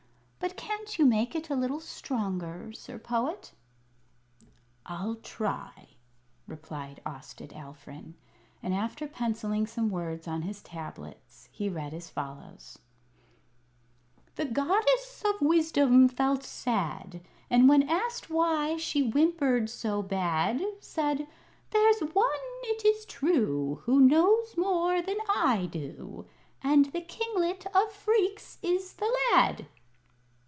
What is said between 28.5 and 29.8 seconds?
is the lad!'"